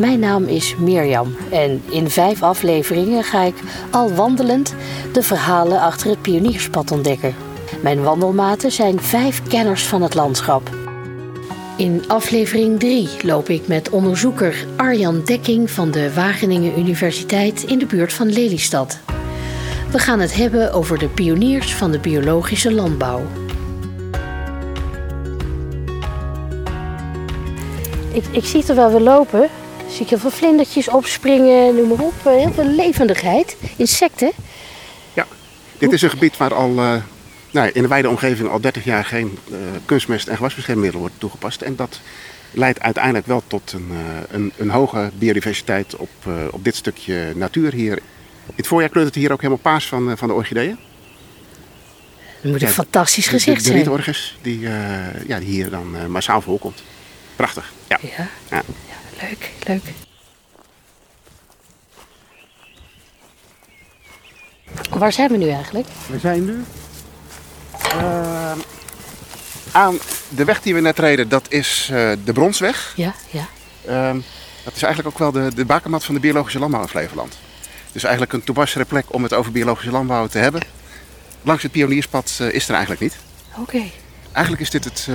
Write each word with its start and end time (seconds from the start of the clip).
Mijn 0.00 0.18
naam 0.18 0.44
is 0.44 0.76
Mirjam 0.76 1.36
en 1.50 1.82
in 1.90 2.10
vijf 2.10 2.42
afleveringen 2.42 3.24
ga 3.24 3.42
ik 3.42 3.54
al 3.90 4.12
wandelend 4.12 4.74
de 5.12 5.22
verhalen 5.22 5.80
achter 5.80 6.10
het 6.10 6.22
pionierspad 6.22 6.90
ontdekken. 6.90 7.34
Mijn 7.82 8.02
wandelmaten 8.02 8.72
zijn 8.72 9.00
vijf 9.00 9.42
kenners 9.42 9.86
van 9.86 10.02
het 10.02 10.14
landschap. 10.14 10.70
In 11.76 12.04
aflevering 12.08 12.78
3 12.78 13.08
loop 13.22 13.48
ik 13.48 13.66
met 13.66 13.90
onderzoeker 13.90 14.66
Arjan 14.76 15.22
Dekking 15.24 15.70
van 15.70 15.90
de 15.90 16.14
Wageningen 16.14 16.78
Universiteit 16.78 17.62
in 17.62 17.78
de 17.78 17.86
buurt 17.86 18.12
van 18.12 18.32
Lelystad. 18.32 18.98
We 19.90 19.98
gaan 19.98 20.20
het 20.20 20.34
hebben 20.34 20.72
over 20.72 20.98
de 20.98 21.08
pioniers 21.08 21.74
van 21.74 21.90
de 21.90 21.98
biologische 21.98 22.72
landbouw. 22.72 23.22
Ik, 28.12 28.24
ik 28.30 28.44
zie 28.44 28.64
terwijl 28.64 28.92
we 28.92 29.00
lopen, 29.00 29.48
zie 29.90 30.00
ik 30.00 30.08
heel 30.08 30.18
veel 30.18 30.30
vlindertjes 30.30 30.88
opspringen, 30.88 31.74
noem 31.76 31.88
maar 31.88 31.98
op. 32.06 32.14
Eh, 32.24 32.32
Heel 32.32 32.52
veel 32.52 32.66
levendigheid, 32.68 33.56
insecten. 33.76 34.30
Ja, 35.14 35.26
dit 35.78 35.92
is 35.92 36.02
een 36.02 36.10
gebied 36.10 36.36
waar 36.36 36.54
al 36.54 36.78
eh, 36.78 36.94
nou, 37.50 37.70
in 37.72 37.82
de 37.82 37.88
wijde 37.88 38.08
omgeving 38.08 38.48
al 38.48 38.60
30 38.60 38.84
jaar 38.84 39.04
geen 39.04 39.38
eh, 39.50 39.56
kunstmest 39.84 40.28
en 40.28 40.36
gewasbeschermingsmiddel 40.36 41.00
wordt 41.00 41.20
toegepast. 41.20 41.60
En 41.62 41.76
dat 41.76 42.00
leidt 42.50 42.80
uiteindelijk 42.80 43.26
wel 43.26 43.42
tot 43.46 43.72
een, 43.72 43.90
een, 44.30 44.52
een 44.56 44.70
hoge 44.70 45.10
biodiversiteit 45.14 45.96
op, 45.96 46.10
op 46.50 46.64
dit 46.64 46.76
stukje 46.76 47.32
natuur 47.34 47.72
hier. 47.72 47.96
In 48.46 48.56
het 48.56 48.66
voorjaar 48.66 48.90
kleurt 48.90 49.06
het 49.06 49.16
hier 49.16 49.32
ook 49.32 49.40
helemaal 49.40 49.62
paars 49.62 49.86
van, 49.86 50.12
van 50.18 50.28
de 50.28 50.34
orchideeën. 50.34 50.78
Dat 52.42 52.50
moet 52.52 52.62
een 52.62 52.68
Ja, 52.68 52.72
fantastisch 52.74 53.24
De- 53.24 53.30
gezicht 53.30 53.56
de, 53.56 53.62
de 53.62 53.68
zijn. 53.68 53.76
rietorgus 53.76 54.38
die, 54.42 54.60
ja, 55.26 55.38
die 55.38 55.48
hier 55.48 55.70
dan 55.70 56.10
massaal 56.10 56.40
voorkomt. 56.40 56.82
Prachtig, 57.36 57.72
ja. 57.88 57.98
Ja, 58.16 58.28
ja. 58.50 58.62
Leuk, 59.20 59.50
leuk. 59.66 59.82
Waar 64.90 65.12
zijn 65.12 65.30
we 65.30 65.36
nu 65.36 65.48
eigenlijk? 65.48 65.86
We 66.08 66.18
zijn 66.18 66.44
nu 66.44 66.64
eh, 67.72 68.52
aan 69.72 69.98
de 70.28 70.44
weg 70.44 70.62
die 70.62 70.74
we 70.74 70.80
net 70.80 70.98
reden. 70.98 71.28
Dat 71.28 71.52
is 71.52 71.88
eh, 71.92 72.12
de 72.24 72.32
Bronsweg. 72.32 72.92
Ja, 72.96 73.14
ja. 73.30 73.46
Ehm, 73.86 74.20
dat 74.64 74.74
is 74.74 74.82
eigenlijk 74.82 75.14
ook 75.14 75.18
wel 75.18 75.32
de, 75.32 75.54
de 75.54 75.64
bakermat 75.64 76.04
van 76.04 76.14
de 76.14 76.20
biologische 76.20 76.58
landbouw 76.58 76.82
in 76.82 76.88
Flevoland. 76.88 77.38
Dus 77.92 78.02
eigenlijk 78.02 78.32
een 78.32 78.44
toepasselijke 78.44 78.92
plek 78.92 79.12
om 79.14 79.22
het 79.22 79.32
over 79.32 79.52
biologische 79.52 79.90
landbouw 79.90 80.26
te 80.26 80.38
hebben. 80.38 80.62
Langs 81.42 81.62
het 81.62 81.72
pionierspad 81.72 82.38
eh, 82.40 82.52
is 82.52 82.64
er 82.64 82.74
eigenlijk 82.74 83.02
niet. 83.02 83.16
Oké. 83.58 83.82
Eigenlijk 84.32 84.62
is 84.62 84.70
dit 84.70 84.84
het, 84.84 85.08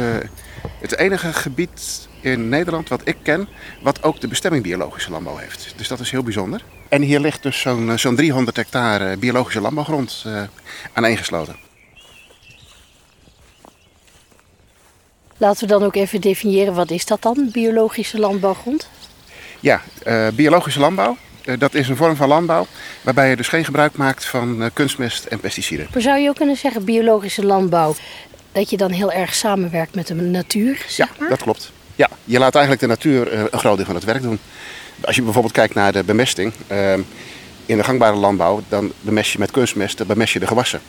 het 0.80 0.98
enige 0.98 1.34
gebied 1.34 2.08
in 2.26 2.50
Nederland 2.50 2.90
wat 2.90 3.02
ik 3.04 3.16
ken, 3.24 3.48
wat 3.82 4.04
ook 4.04 4.20
de 4.22 4.28
bestemming 4.28 4.64
biologische 4.64 5.12
landbouw 5.12 5.36
heeft. 5.38 5.74
Dus 5.78 5.88
dat 5.88 6.00
is 6.00 6.12
heel 6.12 6.24
bijzonder. 6.24 6.62
En 6.90 7.02
hier 7.02 7.20
ligt 7.20 7.44
dus 7.44 7.60
zo'n 7.60 7.92
eh, 7.92 7.98
zo'n 7.98 8.16
300 8.16 8.58
hectare 8.58 9.18
biologische 9.18 9.62
landbouwgrond 9.62 10.24
eh 10.26 10.42
aaneengesloten. 10.94 11.56
Laten 15.38 15.62
we 15.68 15.74
dan 15.74 15.84
ook 15.84 15.96
even 15.96 16.22
definiëren, 16.22 16.74
wat 16.74 16.92
is 16.92 17.06
dat 17.06 17.22
dan, 17.22 17.50
biologische 17.52 18.20
landbouwgrond? 18.20 18.90
Ja, 19.60 19.82
eh, 20.04 20.28
biologische 20.34 20.80
landbouw, 20.80 21.18
dat 21.58 21.74
is 21.74 21.88
een 21.90 21.96
vorm 21.96 22.16
van 22.16 22.28
landbouw 22.28 22.68
waarbij 23.02 23.30
je 23.30 23.36
dus 23.36 23.48
geen 23.48 23.66
gebruik 23.66 23.96
maakt 23.96 24.26
van 24.26 24.70
kunstmest 24.74 25.26
en 25.26 25.40
pesticiden. 25.40 25.88
Maar 25.94 26.02
zou 26.02 26.20
je 26.20 26.30
ook 26.30 26.36
kunnen 26.36 26.56
zeggen, 26.58 26.84
biologische 26.86 27.46
landbouw, 27.46 27.96
dat 28.52 28.70
je 28.70 28.78
dan 28.78 28.92
heel 28.92 29.12
erg 29.12 29.36
samenwerkt 29.36 29.96
met 29.96 30.08
de 30.08 30.14
natuur, 30.14 30.86
zeg 30.88 31.08
Ja, 31.08 31.16
maar? 31.20 31.30
dat 31.30 31.42
klopt. 31.42 31.72
Ja, 31.96 32.10
je 32.24 32.40
laat 32.40 32.56
eigenlijk 32.56 32.84
de 32.84 32.90
natuur 32.90 33.32
eh, 33.32 33.40
een 33.52 33.60
groot 33.60 33.76
deel 33.78 33.86
van 33.86 33.96
het 33.96 34.04
werk 34.04 34.22
doen. 34.22 34.40
Als 35.02 35.16
je 35.16 35.22
bijvoorbeeld 35.22 35.54
kijkt 35.54 35.74
naar 35.74 35.92
de 35.92 36.04
bemesting. 36.04 36.54
ehm, 36.68 37.02
in 37.66 37.78
de 37.78 37.84
gangbare 37.84 38.16
landbouw, 38.16 38.62
dan 38.70 38.92
bemest 39.02 39.32
je 39.32 39.40
met 39.40 39.52
kunstmest, 39.52 39.98
dan 39.98 40.08
bemest 40.08 40.34
je 40.34 40.40
de 40.40 40.48
gewassen. 40.48 40.82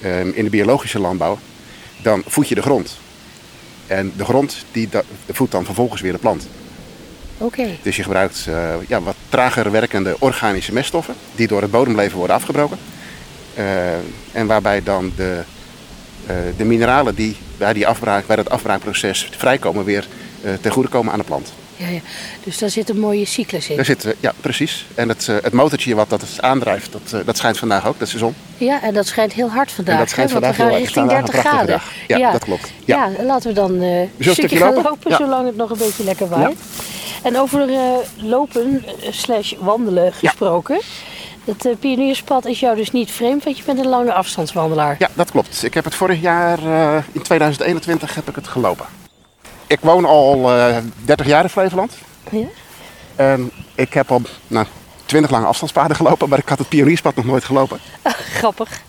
Ehm, 0.00 0.28
in 0.34 0.44
de 0.44 0.50
biologische 0.50 0.98
landbouw, 0.98 1.38
dan 2.02 2.22
voed 2.26 2.48
je 2.48 2.54
de 2.54 2.62
grond. 2.62 2.98
En 3.86 4.12
de 4.16 4.24
grond 4.24 4.64
die 4.72 4.88
voedt 5.30 5.52
dan 5.52 5.64
vervolgens 5.64 6.00
weer 6.00 6.12
de 6.12 6.18
plant. 6.18 6.46
Oké. 7.38 7.68
Dus 7.82 7.96
je 7.96 8.02
gebruikt 8.02 8.46
eh, 8.48 8.74
ja, 8.88 9.00
wat 9.00 9.14
trager 9.28 9.70
werkende 9.70 10.16
organische 10.18 10.72
meststoffen, 10.72 11.14
die 11.34 11.46
door 11.46 11.62
het 11.62 11.70
bodemleven 11.70 12.18
worden 12.18 12.36
afgebroken. 12.36 12.78
Eh, 13.54 13.94
en 14.32 14.46
waarbij 14.46 14.82
dan 14.82 15.12
de, 15.16 15.42
eh, 16.26 16.36
de 16.56 16.64
mineralen 16.64 17.14
die 17.14 17.36
bij, 17.58 17.72
die 17.72 17.86
afbraak, 17.86 18.26
bij 18.26 18.36
dat 18.36 18.50
afbraakproces 18.50 19.28
vrijkomen, 19.36 19.84
weer 19.84 20.06
eh, 20.06 20.31
ten 20.60 20.72
goede 20.72 20.88
komen 20.88 21.12
aan 21.12 21.18
de 21.18 21.24
plant. 21.24 21.52
Ja, 21.76 21.88
ja. 21.88 22.00
Dus 22.44 22.58
daar 22.58 22.70
zit 22.70 22.88
een 22.88 22.98
mooie 23.00 23.24
cyclus 23.24 23.68
in. 23.68 23.76
Daar 23.76 23.84
zit, 23.84 24.04
eh, 24.04 24.12
ja, 24.20 24.32
precies. 24.40 24.86
En 24.94 25.08
het, 25.08 25.28
eh, 25.28 25.36
het 25.42 25.52
motortje 25.52 25.94
wat 25.94 26.10
dat 26.10 26.20
het 26.20 26.42
aandrijft, 26.42 26.92
dat, 26.92 27.12
eh, 27.12 27.26
dat 27.26 27.36
schijnt 27.36 27.58
vandaag 27.58 27.86
ook, 27.86 27.98
dat 27.98 28.06
is 28.06 28.12
de 28.12 28.18
zon. 28.18 28.34
Ja, 28.56 28.82
en 28.82 28.94
dat 28.94 29.06
schijnt 29.06 29.32
heel 29.32 29.50
hard 29.50 29.72
vandaag. 29.72 29.94
en 29.94 30.00
dat 30.00 30.10
schijnt 30.10 30.32
hè, 30.32 30.40
want 30.40 30.56
vandaag 30.56 30.66
we 30.68 30.72
gaan 30.72 30.82
richting 30.82 31.06
vandaag 31.10 31.24
30 31.30 31.34
een 31.34 31.50
prachtige 31.50 31.80
graden. 32.06 32.20
Ja, 32.20 32.32
dat 32.32 32.44
klopt. 32.44 32.72
Ja. 32.84 33.10
Ja. 33.16 33.24
laten 33.24 33.48
we 33.48 33.54
dan 33.54 33.80
eh, 33.80 34.00
een 34.00 34.08
stukje 34.18 34.56
gaan 34.56 34.68
lopen? 34.74 34.82
lopen, 34.90 35.10
Ja. 35.10 35.16
zolang 35.16 35.46
het 35.46 35.56
nog 35.56 35.70
een 35.70 35.78
beetje 35.78 36.04
lekker 36.04 36.28
waait. 36.28 36.58
En 37.22 37.38
over 37.38 37.68
eh, 37.72 37.78
lopen 38.16 38.84
eh, 38.86 39.12
slash 39.12 39.52
wandelen 39.58 40.12
gesproken. 40.12 40.80
Het 41.44 41.66
eh, 41.66 41.72
pionierspad 41.80 42.46
is 42.46 42.60
jou 42.60 42.76
dus 42.76 42.90
niet 42.90 43.10
vreemd, 43.10 43.44
want 43.44 43.58
je 43.58 43.62
bent 43.64 43.78
een 43.78 43.86
lange 43.88 44.12
afstandswandelaar. 44.12 44.96
Ja, 44.98 45.08
dat 45.14 45.30
klopt. 45.30 45.64
Ik 45.64 45.74
heb 45.74 45.84
het 45.84 45.94
vorig 45.94 46.20
jaar, 46.20 46.58
eh, 46.58 47.02
in 47.12 47.22
2021, 47.22 48.14
heb 48.14 48.28
ik 48.28 48.34
het 48.34 48.48
gelopen. 48.48 48.86
Ik 49.72 49.80
woon 49.80 50.04
al 50.04 50.52
eh 50.52 50.76
30 51.04 51.26
jaar 51.26 51.42
in 51.42 51.48
Flevoland. 51.48 51.92
Ja? 52.30 52.46
En 53.16 53.50
ik 53.74 53.94
heb 53.94 54.10
al 54.10 54.22
nou, 54.46 54.66
20 55.04 55.30
lange 55.30 55.46
afstandspaden 55.46 55.96
gelopen, 55.96 56.28
maar 56.28 56.38
ik 56.38 56.48
had 56.48 56.58
het 56.58 56.68
pionierspad 56.68 57.14
nog 57.14 57.24
nooit 57.24 57.44
gelopen. 57.44 57.78
Grappig. 58.38 58.82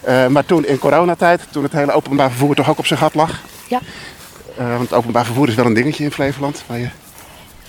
Eh, 0.00 0.26
maar 0.26 0.44
toen 0.44 0.66
in 0.66 0.78
coronatijd, 0.78 1.42
toen 1.50 1.62
het 1.62 1.72
hele 1.72 1.92
openbaar 1.92 2.30
vervoer 2.30 2.54
toch 2.54 2.68
ook 2.68 2.78
op 2.78 2.86
zijn 2.86 2.98
gat 2.98 3.14
lag. 3.14 3.40
Ja. 3.68 3.80
Eh, 4.56 4.76
want 4.76 4.92
openbaar 4.92 5.24
vervoer 5.24 5.48
is 5.48 5.54
wel 5.54 5.66
een 5.66 5.74
dingetje 5.74 6.04
in 6.04 6.12
Flevoland. 6.12 6.62
Waar 6.66 6.78
je, 6.78 6.88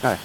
nou, 0.02 0.16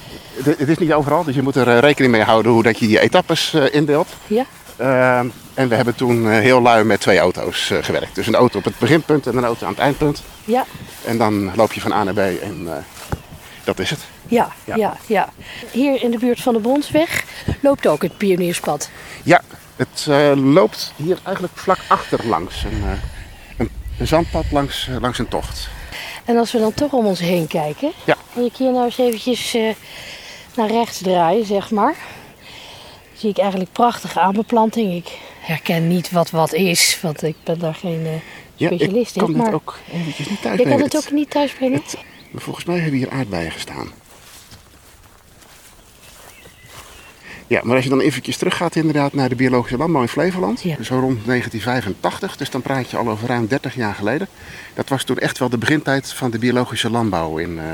het, 0.45 0.59
het 0.59 0.69
is 0.69 0.79
niet 0.79 0.93
overal, 0.93 1.25
dus 1.25 1.35
je 1.35 1.43
moet 1.43 1.57
er 1.57 1.69
eh, 1.69 1.79
rekening 1.79 2.13
mee 2.13 2.23
houden 2.23 2.53
hoe 2.53 2.63
dat 2.63 2.79
je 2.79 2.87
die 2.87 3.01
etappes 3.01 3.55
eh, 3.55 3.75
indeelt. 3.75 4.09
Ja? 4.27 4.45
Eh, 4.77 5.19
en 5.57 5.69
we 5.69 5.75
hebben 5.75 5.95
toen 5.95 6.31
eh, 6.31 6.39
heel 6.39 6.63
lui 6.63 6.85
met 6.85 7.01
twee 7.01 7.19
auto's 7.19 7.71
eh, 7.71 7.79
gewerkt. 7.83 8.15
Dus 8.15 8.27
een 8.27 8.35
auto 8.35 8.59
op 8.59 8.65
het 8.65 8.79
beginpunt 8.79 9.27
en 9.27 9.37
een 9.37 9.45
auto 9.45 9.67
aan 9.67 9.73
het 9.73 9.81
eindpunt. 9.81 10.23
Ja. 10.45 10.65
En 11.05 11.19
dan 11.19 11.55
loop 11.55 11.73
je 11.73 11.81
van 11.81 11.93
A 11.93 12.05
naar 12.05 12.15
B 12.15 12.19
en 12.19 12.63
eh, 12.67 12.73
dat 13.65 13.79
is 13.79 13.91
het. 13.91 14.01
Ja, 14.29 14.53
Ja. 14.65 14.77
ja, 14.77 14.97
ja. 15.07 15.29
Hier 15.71 16.03
in 16.03 16.11
de 16.11 16.19
buurt 16.19 16.41
van 16.41 16.55
de 16.55 16.61
Bronsweg 16.61 17.25
loopt 17.61 17.87
ook 17.87 18.03
het 18.03 18.17
pionierspad. 18.17 18.91
Ja, 19.23 19.41
het 19.77 20.07
loopt 20.39 20.93
hier 20.97 21.19
eigenlijk 21.23 21.57
vlak 21.57 21.79
achter 21.89 22.27
langs. 22.27 22.65
Een, 22.65 22.83
een, 23.59 23.71
een 23.99 24.07
zandpad 24.07 24.45
langs, 24.51 24.89
langs 25.01 25.19
een 25.19 25.29
tocht. 25.29 25.69
En 26.25 26.37
als 26.37 26.53
we 26.53 26.59
dan 26.59 26.75
toch 26.75 26.93
om 26.93 27.07
ons 27.07 27.21
heen 27.21 27.47
kijken. 27.47 27.93
Ja. 28.05 28.17
En 28.35 28.45
ik 28.45 28.57
hier 28.57 28.73
nou 28.73 28.85
eens 28.85 28.99
eventjes 28.99 29.57
naar 30.55 30.71
rechts 30.71 30.99
draaien, 30.99 31.47
zeg 31.47 31.71
maar. 31.71 31.95
Zie 33.17 33.31
ik 33.31 33.39
eigenlijk 33.39 33.73
prachtige 33.73 34.21
aanbeplanting. 34.21 34.93
Ik 34.95 35.19
herken 35.41 35.89
niet 35.89 36.11
wat 36.11 36.31
wat 36.31 36.53
is, 36.53 36.99
want 37.03 37.23
ik 37.23 37.37
ben 37.45 37.59
daar 37.59 37.75
geen 37.75 38.07
eh, 38.07 38.13
Ja, 38.55 38.67
specialist 38.67 39.15
ik 39.17 39.21
kan 39.23 39.31
in. 39.31 39.35
dit 39.35 39.43
Maar 39.45 39.55
ook 39.55 39.79
eventjes 39.93 40.29
niet 40.29 40.43
thuis 40.43 40.59
je 40.59 40.67
kan 40.69 40.81
het 40.81 40.97
ook 40.97 41.11
niet 41.11 41.31
thuis 41.31 41.53
brengen? 41.53 41.79
Het- 41.85 41.97
maar 42.31 42.43
volgens 42.43 42.65
mij 42.65 42.79
hebben 42.79 42.99
hier 42.99 43.11
aardbeien 43.11 43.51
gestaan. 43.51 43.91
Ja, 47.47 47.61
maar 47.65 47.75
als 47.75 47.85
je 47.85 47.91
dan 47.91 48.01
eventjes 48.01 48.37
teruggaat 48.37 48.77
inderdaad 48.77 49.13
naar 49.13 49.29
de 49.29 49.35
biologische 49.35 49.77
landbouw 49.77 50.03
in 50.03 50.09
Flevoland. 50.09 50.63
Ja. 50.63 50.83
Zo 50.83 50.99
rond 50.99 51.25
1985, 51.27 52.37
dus 52.37 52.51
dan 52.51 52.63
praat 52.63 52.91
je 52.91 52.97
al 52.97 53.09
over 53.09 53.29
ruim 53.29 53.47
30 53.47 53.75
jaar 53.75 53.95
geleden. 53.95 54.29
Dat 54.75 54.89
was 54.89 55.05
toen 55.05 55.19
echt 55.19 55.39
wel 55.39 55.49
de 55.49 55.59
begintijd 55.59 56.13
van 56.13 56.31
de 56.31 56.39
biologische 56.39 56.91
landbouw 56.91 57.37
in, 57.39 57.59
eh, 57.59 57.65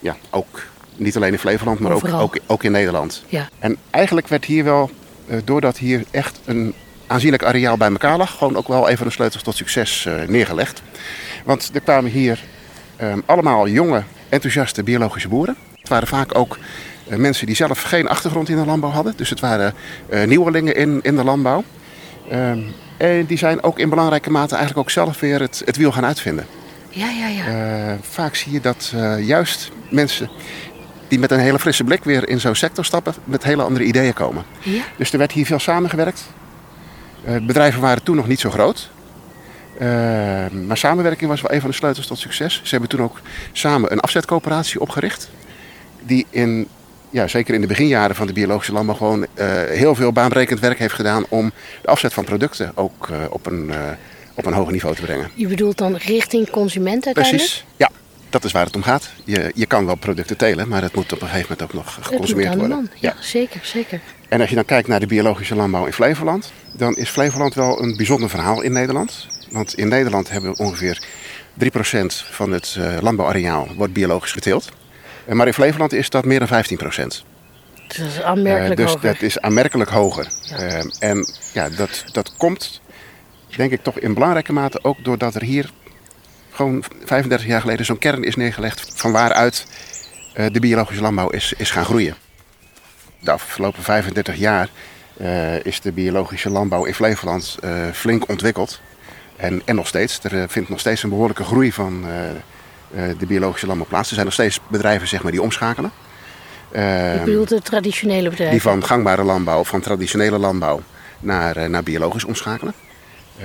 ja, 0.00 0.16
ook 0.30 0.62
niet 1.00 1.16
alleen 1.16 1.32
in 1.32 1.38
Flevoland, 1.38 1.78
maar 1.78 1.92
ook, 1.92 2.08
ook, 2.12 2.38
ook 2.46 2.64
in 2.64 2.72
Nederland. 2.72 3.24
Ja. 3.28 3.48
En 3.58 3.76
eigenlijk 3.90 4.28
werd 4.28 4.44
hier 4.44 4.64
wel, 4.64 4.90
eh, 5.26 5.38
doordat 5.44 5.78
hier 5.78 6.04
echt 6.10 6.40
een 6.44 6.74
aanzienlijk 7.10 7.44
areaal 7.44 7.76
bij 7.76 7.90
elkaar 7.90 8.16
lag, 8.16 8.38
gewoon 8.38 8.56
ook 8.56 8.68
wel 8.68 8.90
een 8.90 8.96
van 8.96 9.06
de 9.06 9.12
sleutels 9.12 9.42
tot 9.42 9.56
succes 9.56 10.06
eh, 10.06 10.28
neergelegd. 10.28 10.82
Want 11.44 11.70
er 11.74 11.80
kwamen 11.80 12.10
hier 12.10 12.44
eh, 12.96 13.12
allemaal 13.26 13.68
jonge, 13.68 14.02
enthousiaste 14.28 14.82
biologische 14.82 15.28
boeren. 15.28 15.56
Het 15.78 15.88
waren 15.88 16.08
vaak 16.08 16.38
ook 16.38 16.58
eh, 17.08 17.16
mensen 17.16 17.46
die 17.46 17.54
zelf 17.54 17.82
geen 17.82 18.08
achtergrond 18.08 18.48
in 18.48 18.56
de 18.56 18.64
landbouw 18.66 18.90
hadden. 18.90 19.12
Dus 19.16 19.30
het 19.30 19.40
waren 19.40 19.74
nieuwelingen 20.26 20.76
in, 20.76 20.98
in 21.02 21.16
de 21.16 21.24
landbouw. 21.24 21.64
Ehm, 22.30 22.60
en 22.96 23.26
die 23.26 23.38
zijn 23.38 23.62
ook 23.62 23.78
in 23.78 23.88
belangrijke 23.88 24.30
mate 24.30 24.54
eigenlijk 24.54 24.86
ook 24.86 24.90
zelf 24.90 25.20
weer 25.20 25.40
het, 25.40 25.62
het 25.64 25.76
wiel 25.76 25.92
gaan 25.92 26.04
uitvinden. 26.04 26.46
Ja, 26.88 27.08
ja, 27.08 27.26
ja. 27.26 27.98
Vaak 28.00 28.34
zie 28.34 28.52
je 28.52 28.60
dat 28.60 28.94
juist 29.20 29.70
mensen 29.88 30.30
die 31.10 31.18
met 31.18 31.30
een 31.30 31.38
hele 31.38 31.58
frisse 31.58 31.84
blik 31.84 32.04
weer 32.04 32.28
in 32.28 32.40
zo'n 32.40 32.54
sector 32.54 32.84
stappen, 32.84 33.14
met 33.24 33.44
hele 33.44 33.62
andere 33.62 33.84
ideeën 33.84 34.12
komen. 34.12 34.44
ja. 34.62 34.82
Dus 34.96 35.12
er 35.12 35.18
werd 35.18 35.32
hier 35.32 35.46
veel 35.46 35.58
samengewerkt. 35.58 36.24
Eh, 37.24 37.36
bedrijven 37.36 37.80
waren 37.80 38.02
toen 38.02 38.16
nog 38.16 38.26
niet 38.26 38.40
zo 38.40 38.50
groot. 38.50 38.90
Eh, 39.78 39.88
maar 40.66 40.76
samenwerking 40.76 41.30
was 41.30 41.40
wel 41.40 41.52
een 41.52 41.60
van 41.60 41.70
de 41.70 41.76
sleutels 41.76 42.06
tot 42.06 42.18
succes. 42.18 42.60
Ze 42.62 42.70
hebben 42.70 42.88
toen 42.88 43.02
ook 43.02 43.20
samen 43.52 43.92
een 43.92 44.00
afzetcoöperatie 44.00 44.80
opgericht. 44.80 45.30
Die 46.02 46.26
in 46.30 46.68
ja, 47.10 47.26
zeker 47.26 47.54
in 47.54 47.60
de 47.60 47.66
beginjaren 47.66 48.16
van 48.16 48.26
de 48.26 48.32
biologische 48.32 48.72
landbouw 48.72 48.96
gewoon 48.96 49.26
heel 49.68 49.94
veel 49.94 50.12
baanbrekend 50.12 50.60
werk 50.60 50.78
heeft 50.78 50.94
gedaan 50.94 51.24
om 51.28 51.52
de 51.82 51.88
afzet 51.88 52.12
van 52.12 52.24
producten 52.24 52.72
ook 52.74 53.08
op, 53.30 53.46
een, 53.46 53.72
op 54.34 54.46
een 54.46 54.52
hoger 54.52 54.72
niveau 54.72 54.94
te 54.94 55.02
brengen. 55.02 55.30
Je 55.34 55.46
bedoelt 55.46 55.78
dan 55.78 55.96
richting 55.96 56.50
consument 56.50 57.06
uiteindelijk? 57.06 57.44
Precies, 57.44 57.64
ja. 57.76 57.90
Dat 58.30 58.44
is 58.44 58.52
waar 58.52 58.64
het 58.64 58.76
om 58.76 58.82
gaat. 58.82 59.10
Je, 59.24 59.52
je 59.54 59.66
kan 59.66 59.86
wel 59.86 59.94
producten 59.94 60.36
telen, 60.36 60.68
maar 60.68 60.82
het 60.82 60.94
moet 60.94 61.12
op 61.12 61.22
een 61.22 61.28
gegeven 61.28 61.46
moment 61.50 61.62
ook 61.62 61.84
nog 61.84 61.98
geconsumeerd 62.00 62.54
worden. 62.54 62.90
Ja, 62.94 63.14
ja, 63.14 63.22
zeker, 63.22 63.60
zeker. 63.62 64.00
En 64.28 64.40
als 64.40 64.48
je 64.48 64.54
dan 64.54 64.64
kijkt 64.64 64.88
naar 64.88 65.00
de 65.00 65.06
biologische 65.06 65.54
landbouw 65.54 65.86
in 65.86 65.92
Flevoland, 65.92 66.52
dan 66.72 66.96
is 66.96 67.08
Flevoland 67.08 67.54
wel 67.54 67.82
een 67.82 67.96
bijzonder 67.96 68.30
verhaal 68.30 68.60
in 68.60 68.72
Nederland. 68.72 69.26
Want 69.50 69.74
in 69.74 69.88
Nederland 69.88 70.30
hebben 70.30 70.50
we 70.50 70.62
ongeveer 70.62 71.02
3% 71.64 71.66
van 72.30 72.52
het 72.52 72.76
uh, 72.78 72.96
landbouwareaal 73.00 73.68
wordt 73.76 73.92
biologisch 73.92 74.32
geteeld. 74.32 74.68
Uh, 75.26 75.34
maar 75.34 75.46
in 75.46 75.54
Flevoland 75.54 75.92
is 75.92 76.10
dat 76.10 76.24
meer 76.24 76.38
dan 76.38 76.48
15%. 76.48 76.50
Dus 76.76 77.96
dat 77.96 78.06
is 78.06 78.22
aanmerkelijk 78.22 78.80
uh, 78.80 78.86
dus 78.86 78.94
hoger. 78.94 79.12
dat 79.12 79.22
is 79.22 79.40
aanmerkelijk 79.40 79.90
hoger. 79.90 80.32
Ja. 80.42 80.82
en 80.98 81.26
ja, 81.52 81.68
dat, 81.68 82.04
dat 82.12 82.36
komt 82.36 82.80
denk 83.56 83.72
ik 83.72 83.82
toch 83.82 83.98
in 83.98 84.14
belangrijke 84.14 84.52
mate 84.52 84.78
ook 84.84 85.04
doordat 85.04 85.34
er 85.34 85.42
hier 85.42 85.70
gewoon 86.60 86.84
35 87.04 87.46
jaar 87.46 87.60
geleden 87.60 87.86
zo'n 87.86 87.98
kern 87.98 88.24
is 88.24 88.36
neergelegd 88.36 88.92
van 88.94 89.12
waaruit 89.12 89.66
de 90.52 90.60
biologische 90.60 91.02
landbouw 91.02 91.28
is, 91.28 91.52
is 91.56 91.70
gaan 91.70 91.84
groeien. 91.84 92.14
De 93.18 93.30
afgelopen 93.30 93.82
35 93.82 94.36
jaar 94.36 94.68
uh, 95.20 95.64
is 95.64 95.80
de 95.80 95.92
biologische 95.92 96.50
landbouw 96.50 96.84
in 96.84 96.94
Flevoland 96.94 97.58
uh, 97.64 97.86
flink 97.92 98.28
ontwikkeld. 98.28 98.80
En, 99.36 99.62
en 99.64 99.74
nog 99.74 99.86
steeds. 99.86 100.20
Er 100.22 100.32
uh, 100.32 100.44
vindt 100.48 100.68
nog 100.68 100.80
steeds 100.80 101.02
een 101.02 101.08
behoorlijke 101.08 101.44
groei 101.44 101.72
van 101.72 102.04
de 103.18 103.26
biologische 103.26 103.66
landbouw 103.66 103.88
plaats. 103.88 104.08
Er 104.08 104.14
zijn 104.14 104.26
nog 104.26 104.34
steeds 104.34 104.60
bedrijven 104.68 105.08
zeg 105.08 105.22
maar, 105.22 105.32
die 105.32 105.42
omschakelen. 105.42 105.90
Ik 106.70 107.24
bedoel 107.24 107.44
de 107.44 107.60
traditionele 107.62 108.28
bedrijven? 108.28 108.50
Die 108.50 108.62
van 108.62 108.84
gangbare 108.84 109.22
landbouw, 109.22 109.64
van 109.64 109.80
traditionele 109.80 110.38
landbouw 110.38 110.80
naar, 111.20 111.70
naar 111.70 111.82
biologisch 111.82 112.24
omschakelen. 112.24 112.74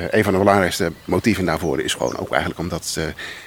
Een 0.09 0.23
van 0.23 0.33
de 0.33 0.39
belangrijkste 0.39 0.91
motieven 1.05 1.45
daarvoor 1.45 1.81
is 1.81 1.93
gewoon 1.93 2.17
ook 2.17 2.29
eigenlijk 2.29 2.59
omdat 2.59 2.99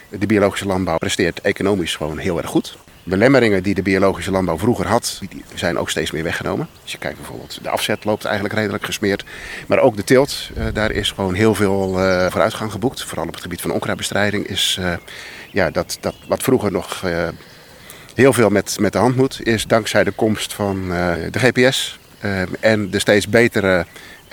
de 0.08 0.26
biologische 0.26 0.66
landbouw 0.66 0.98
presteert 0.98 1.40
economisch 1.40 1.96
gewoon 1.96 2.18
heel 2.18 2.38
erg 2.38 2.50
goed 2.50 2.76
belemmeringen 3.08 3.62
die 3.62 3.74
de 3.74 3.82
biologische 3.82 4.30
landbouw 4.30 4.58
vroeger 4.58 4.86
had, 4.86 5.20
die 5.28 5.44
zijn 5.54 5.78
ook 5.78 5.90
steeds 5.90 6.10
meer 6.10 6.22
weggenomen. 6.22 6.68
Als 6.82 6.92
je 6.92 6.98
kijkt 6.98 7.16
bijvoorbeeld, 7.16 7.58
de 7.62 7.68
afzet 7.68 8.04
loopt 8.04 8.24
eigenlijk 8.24 8.54
redelijk 8.54 8.84
gesmeerd. 8.84 9.24
Maar 9.66 9.78
ook 9.78 9.96
de 9.96 10.04
teelt, 10.04 10.50
uh, 10.56 10.64
daar 10.72 10.90
is 10.90 11.10
gewoon 11.10 11.34
heel 11.34 11.54
veel 11.54 11.92
vooruitgang 12.30 12.72
geboekt. 12.72 13.04
Vooral 13.04 13.26
op 13.26 13.32
het 13.32 13.42
gebied 13.42 13.60
van 13.60 13.70
onkruidbestrijding 13.70 14.46
is 14.46 14.80
ja, 15.50 15.70
dat, 15.70 15.98
dat 16.00 16.14
wat 16.28 16.42
vroeger 16.42 16.72
nog 16.72 17.04
heel 18.14 18.32
veel 18.32 18.48
met, 18.48 18.76
met 18.80 18.92
de 18.92 18.98
hand 18.98 19.16
moet, 19.16 19.46
is 19.46 19.64
dankzij 19.64 20.04
de 20.04 20.10
komst 20.10 20.52
van 20.52 20.88
de 21.30 21.38
GPS 21.38 21.98
en 22.60 22.90
de 22.90 22.98
steeds 22.98 23.28
betere 23.28 23.86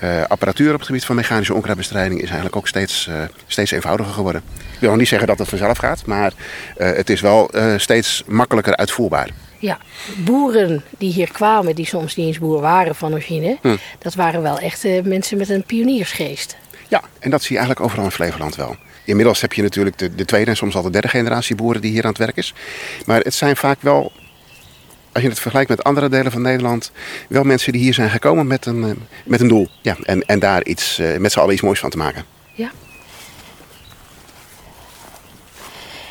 uh, 0.04 0.24
apparatuur 0.28 0.72
op 0.72 0.78
het 0.78 0.86
gebied 0.86 1.06
van 1.06 1.16
mechanische 1.16 1.54
onkruidbestrijding 1.54 2.20
is 2.20 2.26
eigenlijk 2.26 2.56
ook 2.56 2.68
steeds, 2.68 3.08
uh, 3.08 3.16
steeds 3.48 3.72
eenvoudiger 3.72 4.14
geworden. 4.14 4.42
Ik 4.74 4.80
wil 4.80 4.90
nog 4.90 5.00
niet 5.00 5.08
zeggen 5.08 5.28
dat 5.28 5.40
het 5.40 5.50
vanzelf 5.50 5.78
gaat, 5.78 6.06
maar 6.06 6.34
uh, 6.78 6.92
het 6.92 7.10
is 7.10 7.22
wel 7.22 7.52
steeds 7.78 8.24
makkelijker 8.28 8.76
uitvoerbaar. 8.76 9.30
Ja, 9.60 9.78
boeren 10.18 10.84
die 10.98 11.14
hier 11.14 11.32
kwamen, 11.32 11.76
die 11.76 11.86
soms 11.86 12.16
niet 12.16 12.28
eens 12.28 12.40
boer 12.40 12.62
waren 12.62 12.96
van 12.96 13.12
origine, 13.12 13.58
hm. 13.62 13.76
dat 14.00 14.14
waren 14.14 14.42
wel 14.42 14.60
echt 14.60 14.88
mensen 15.04 15.38
met 15.38 15.50
een 15.50 15.64
pioniersgeest. 15.64 16.58
Ja, 16.88 17.02
en 17.20 17.30
dat 17.30 17.42
zie 17.42 17.52
je 17.52 17.58
eigenlijk 17.58 17.86
overal 17.86 18.06
in 18.06 18.12
Flevoland 18.12 18.56
wel. 18.56 18.76
Inmiddels 19.06 19.42
heb 19.42 19.54
je 19.54 19.62
natuurlijk 19.62 19.98
de, 19.98 20.16
de 20.16 20.26
tweede 20.26 20.50
en 20.50 20.58
soms 20.58 20.76
al 20.76 20.82
de 20.82 20.90
derde 20.90 21.08
generatie 21.08 21.56
boeren 21.56 21.82
die 21.82 21.92
hier 21.92 22.04
aan 22.04 22.10
het 22.10 22.18
werk 22.18 22.38
is. 22.38 22.54
Maar 23.06 23.20
het 23.20 23.34
zijn 23.34 23.56
vaak 23.56 23.78
wel 23.82 24.12
als 25.16 25.24
je 25.24 25.30
het 25.30 25.40
vergelijkt 25.40 25.70
met 25.70 25.84
andere 25.84 26.10
delen 26.10 26.32
van 26.32 26.42
Nederland, 26.42 26.92
wel 27.30 27.44
mensen 27.44 27.72
die 27.72 27.82
hier 27.82 27.94
zijn 27.94 28.10
gekomen 28.10 28.48
met 28.48 28.66
een, 28.66 28.84
eh, 28.84 28.90
met 29.26 29.42
een 29.42 29.48
doel. 29.48 29.68
Ja, 29.82 29.96
en, 30.04 30.22
en 30.26 30.40
daar 30.40 30.66
iets, 30.66 31.00
eh, 31.00 31.18
met 31.18 31.32
z'n 31.32 31.40
allen 31.40 31.54
iets 31.54 31.62
moois 31.62 31.80
van 31.80 31.90
te 31.90 31.98
maken. 31.98 32.26
Ja. 32.54 32.72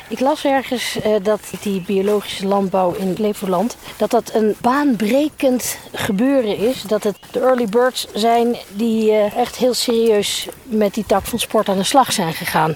Ik 0.07 0.19
las 0.19 0.45
ergens 0.45 0.97
uh, 0.97 1.15
dat 1.23 1.39
die 1.61 1.81
biologische 1.81 2.47
landbouw 2.47 2.93
in 2.93 3.15
Flevoland, 3.15 3.77
dat 3.97 4.11
dat 4.11 4.33
een 4.33 4.55
baanbrekend 4.61 5.77
gebeuren 5.93 6.57
is. 6.57 6.81
Dat 6.81 7.03
het 7.03 7.17
de 7.31 7.39
early 7.39 7.65
birds 7.65 8.07
zijn 8.13 8.55
die 8.69 9.11
echt 9.13 9.55
heel 9.55 9.73
serieus 9.73 10.47
met 10.63 10.93
die 10.93 11.05
tak 11.07 11.25
van 11.25 11.39
sport 11.39 11.69
aan 11.69 11.77
de 11.77 11.83
slag 11.83 12.13
zijn 12.13 12.33
gegaan. 12.33 12.75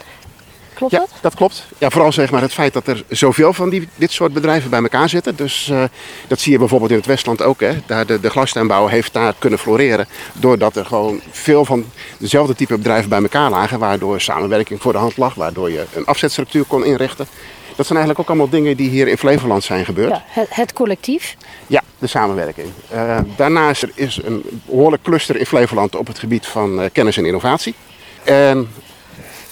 Klopt 0.80 0.94
ja, 0.94 1.00
dat? 1.00 1.10
dat 1.22 1.36
klopt. 1.36 1.66
Ja, 1.78 1.90
vooral 1.90 2.12
zeg 2.12 2.32
maar 2.32 2.42
het 2.42 2.54
feit 2.54 2.74
dat 2.74 2.88
er 2.88 3.04
zoveel 3.08 3.54
van 3.54 3.70
die, 3.70 3.88
dit 3.96 4.12
soort 4.12 4.34
bedrijven 4.34 4.70
bij 4.70 4.82
elkaar 4.82 5.10
zitten. 5.10 5.36
Dus 5.36 5.70
uh, 5.72 5.84
dat 6.28 6.40
zie 6.40 6.52
je 6.52 6.58
bijvoorbeeld 6.58 6.92
in 6.92 6.98
het 6.98 7.06
Westland 7.06 7.42
ook. 7.42 7.60
Hè. 7.60 7.72
Daar 7.86 8.06
de, 8.06 8.20
de 8.20 8.30
glastuinbouw 8.30 8.88
heeft 8.88 9.14
daar 9.14 9.34
kunnen 9.40 9.60
floreren. 9.60 10.08
Doordat 10.34 10.76
er 10.76 10.86
gewoon 10.86 11.22
veel 11.32 11.66
van 11.66 11.86
dezelfde 12.18 12.56
type 12.56 12.78
bedrijven 12.78 13.10
bij 13.10 13.22
elkaar 13.22 13.50
lagen. 13.50 13.80
Waardoor 13.80 14.22
samenwerking 14.22 14.82
voor 14.82 14.92
de 14.92 14.98
hand 14.98 15.18
lag. 15.18 15.34
Waardoor 15.34 15.72
je 15.72 15.86
een 15.94 16.06
afzetstructuur 16.06 16.64
kon 16.64 16.86
inrichten. 16.86 17.28
Dat 17.76 17.86
zijn 17.86 18.00
eigenlijk 18.00 18.20
ook 18.20 18.36
allemaal 18.36 18.60
dingen 18.60 18.78
die 18.78 18.90
hier 18.90 19.08
in 19.08 19.18
Flevoland 19.18 19.64
zijn 19.64 19.86
gebeurd. 19.86 20.10
Ja, 20.10 20.24
het, 20.28 20.56
het 20.56 20.74
collectief? 20.74 21.36
Ja, 21.68 21.82
de 21.98 22.08
samenwerking. 22.08 22.68
Uh, 22.94 23.18
daarnaast 23.36 23.82
er 23.82 23.92
is 23.94 24.20
een 24.24 24.62
behoorlijk 24.66 25.04
cluster 25.04 25.38
in 25.38 25.46
Flevoland 25.46 25.96
op 25.96 26.08
het 26.08 26.20
gebied 26.20 26.46
van 26.46 26.80
uh, 26.80 26.86
kennis 26.92 27.18
en 27.18 27.26
innovatie. 27.26 27.76
En 28.24 28.68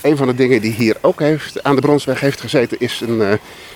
een 0.07 0.17
van 0.17 0.27
de 0.27 0.35
dingen 0.35 0.61
die 0.61 0.73
hier 0.73 0.97
ook 1.01 1.19
heeft, 1.19 1.63
aan 1.63 1.75
de 1.75 1.81
Bronsweg 1.81 2.19
heeft 2.19 2.41
gezeten 2.41 2.79
is 2.79 3.01
een, 3.01 3.19
uh, 3.19 3.29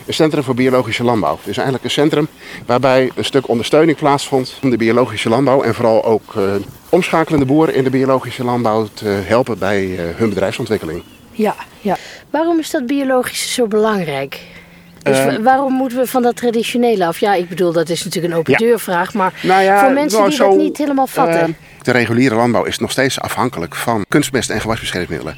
een, 0.05 0.13
centrum 0.13 0.43
voor 0.43 0.55
biologische 0.55 1.03
landbouw. 1.03 1.39
Dus 1.43 1.55
eigenlijk 1.55 1.83
een 1.83 1.91
centrum 1.91 2.27
waarbij 2.65 3.11
een 3.15 3.25
stuk 3.25 3.47
ondersteuning 3.47 3.97
plaatsvond 3.97 4.59
om 4.63 4.69
de 4.69 4.77
biologische 4.77 5.29
landbouw 5.29 5.61
en 5.61 5.75
vooral 5.75 6.05
ook 6.05 6.33
uh, 6.37 6.43
omschakelende 6.89 7.45
boeren 7.45 7.75
in 7.75 7.83
de 7.83 7.89
biologische 7.89 8.43
landbouw 8.43 8.87
te 8.93 9.05
helpen 9.05 9.57
bij 9.57 9.85
uh, 9.85 9.99
hun 10.15 10.29
bedrijfsontwikkeling. 10.29 11.03
Ja, 11.31 11.55
ja. 11.81 11.97
Waarom 12.29 12.59
is 12.59 12.69
dat 12.69 12.85
biologische 12.85 13.47
zo 13.47 13.67
belangrijk? 13.67 14.39
Dus 15.03 15.37
waarom 15.41 15.73
moeten 15.73 15.97
we 15.97 16.07
van 16.07 16.21
dat 16.21 16.35
traditionele 16.35 17.05
af? 17.05 17.19
Ja, 17.19 17.33
ik 17.33 17.49
bedoel, 17.49 17.71
dat 17.71 17.89
is 17.89 18.03
natuurlijk 18.03 18.33
een 18.33 18.39
open 18.39 18.57
deurvraag, 18.57 19.13
maar 19.13 19.33
nou 19.41 19.63
ja, 19.63 19.79
voor 19.79 19.93
mensen 19.93 20.17
nou, 20.17 20.29
die 20.29 20.39
zo, 20.39 20.49
dat 20.49 20.57
niet 20.57 20.77
helemaal 20.77 21.07
vatten. 21.07 21.57
de 21.81 21.91
reguliere 21.91 22.35
landbouw 22.35 22.63
is 22.63 22.77
nog 22.77 22.91
steeds 22.91 23.19
afhankelijk 23.19 23.75
van 23.75 24.05
kunstmest 24.07 24.49
en 24.49 24.61
gewasbeschermingsmiddelen. 24.61 25.37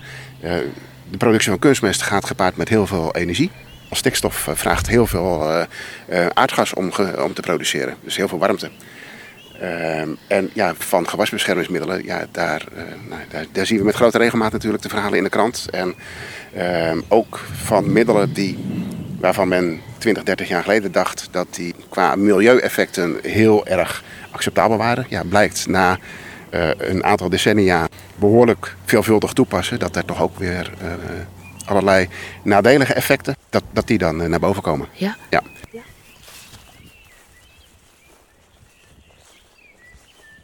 De 1.10 1.18
productie 1.18 1.50
van 1.50 1.60
kunstmest 1.60 2.01
gaat 2.01 2.25
gepaard 2.25 2.57
met 2.57 2.69
heel 2.69 2.88
veel 2.88 3.16
energie. 3.16 3.51
Stikstof 3.92 4.50
vraagt 4.54 4.88
heel 4.88 5.07
veel 5.07 5.50
uh, 5.50 5.63
uh, 6.10 6.25
aardgas 6.34 6.74
om, 6.74 6.91
om 7.18 7.34
te 7.34 7.41
produceren, 7.41 7.96
dus 8.01 8.15
heel 8.15 8.27
veel 8.27 8.38
warmte. 8.38 8.70
Uh, 9.62 10.01
en 10.27 10.50
ja, 10.53 10.74
van 10.77 11.10
gewasbeschermingsmiddelen, 11.10 12.03
ja, 12.06 12.25
daar, 12.32 12.63
nou, 13.10 13.48
daar, 13.51 13.65
zien 13.65 13.77
we 13.77 13.84
met 13.84 13.96
grote 13.96 14.18
regelmaat 14.18 14.51
natuurlijk 14.51 14.84
de 14.84 14.89
verhalen 14.89 15.18
in 15.18 15.24
de 15.24 15.29
krant. 15.29 15.68
En 15.72 15.96
ehm, 16.53 17.01
ook 17.08 17.39
van 17.63 17.91
middelen 17.91 18.34
die, 18.34 18.58
waarvan 19.20 19.48
men 19.48 19.82
20, 19.98 20.24
30 20.24 20.48
jaar 20.48 20.63
geleden 20.63 20.91
dacht 20.91 21.27
dat 21.32 21.48
die 21.50 21.75
qua 21.89 22.15
milieueffecten 22.15 23.18
heel 23.22 23.65
erg 23.65 24.03
acceptabel 24.32 24.77
waren. 24.77 25.06
Ja, 25.10 25.24
blijkt 25.24 25.68
na 25.68 25.98
een 26.77 27.03
aantal 27.03 27.29
decennia 27.29 27.88
behoorlijk 28.15 28.75
veelvuldig 28.86 29.33
toepassen, 29.33 29.79
dat 29.79 29.95
er 29.95 30.05
toch 30.05 30.22
ook 30.22 30.38
weer 30.38 30.72
uh, 30.81 30.93
allerlei 31.65 32.07
nadelige 32.43 32.93
effecten, 32.93 33.36
dat, 33.50 33.63
dat 33.72 33.88
die 33.88 33.98
dan 33.98 34.22
uh, 34.22 34.27
naar 34.27 34.39
boven 34.39 34.62
komen. 34.62 34.88
Ja. 34.93 35.17
ja. 35.29 35.41